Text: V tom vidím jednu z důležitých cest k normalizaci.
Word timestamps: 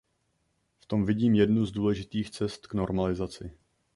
V 0.79 0.85
tom 0.85 1.05
vidím 1.05 1.35
jednu 1.35 1.65
z 1.65 1.71
důležitých 1.71 2.29
cest 2.31 2.67
k 2.67 2.73
normalizaci. 2.73 3.57